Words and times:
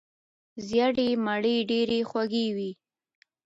ژیړې 0.67 1.09
مڼې 1.25 1.55
ډیرې 1.69 1.99
خوږې 2.09 2.47
وي. 2.55 2.71